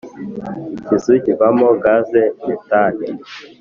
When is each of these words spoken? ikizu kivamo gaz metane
ikizu 0.77 1.13
kivamo 1.23 1.67
gaz 1.83 2.07
metane 2.45 3.07